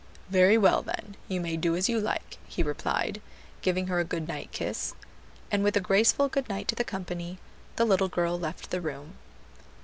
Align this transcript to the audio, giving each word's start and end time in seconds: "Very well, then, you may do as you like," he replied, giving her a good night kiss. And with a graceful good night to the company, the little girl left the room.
"Very 0.31 0.57
well, 0.57 0.81
then, 0.81 1.15
you 1.27 1.39
may 1.39 1.55
do 1.55 1.75
as 1.75 1.87
you 1.87 1.99
like," 1.99 2.39
he 2.47 2.63
replied, 2.63 3.21
giving 3.61 3.85
her 3.85 3.99
a 3.99 4.03
good 4.03 4.27
night 4.27 4.51
kiss. 4.51 4.95
And 5.51 5.63
with 5.63 5.77
a 5.77 5.79
graceful 5.79 6.27
good 6.27 6.49
night 6.49 6.67
to 6.69 6.75
the 6.75 6.83
company, 6.83 7.37
the 7.75 7.85
little 7.85 8.09
girl 8.09 8.39
left 8.39 8.71
the 8.71 8.81
room. 8.81 9.13